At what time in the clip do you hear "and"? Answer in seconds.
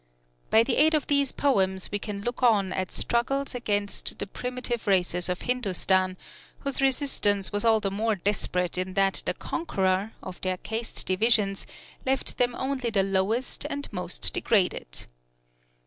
13.69-13.87